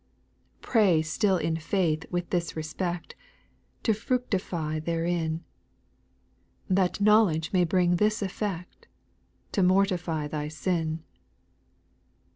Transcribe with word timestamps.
6. 0.61 0.71
Pray 0.71 1.01
still 1.03 1.37
in 1.37 1.57
faith 1.57 2.05
with 2.09 2.31
this 2.31 2.55
respect, 2.55 3.13
To 3.83 3.93
fructify 3.93 4.79
therein; 4.79 5.43
That 6.67 6.99
knowledge 7.01 7.53
may 7.53 7.65
bring 7.65 7.97
this 7.97 8.23
effect, 8.23 8.87
To 9.51 9.61
mortity 9.61 10.27
thy 10.27 10.47
sin. 10.47 11.03